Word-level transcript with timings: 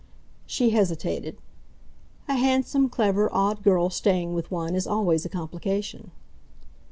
She 0.47 0.71
hesitated. 0.71 1.37
"A 2.27 2.33
handsome, 2.33 2.89
clever, 2.89 3.29
odd 3.31 3.61
girl 3.61 3.91
staying 3.91 4.33
with 4.33 4.49
one 4.49 4.73
is 4.73 4.87
always 4.87 5.25
a 5.25 5.29
complication." 5.29 6.09